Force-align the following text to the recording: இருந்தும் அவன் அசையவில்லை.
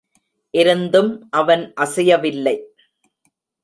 இருந்தும் 0.53 1.11
அவன் 1.29 1.73
அசையவில்லை. 1.81 2.57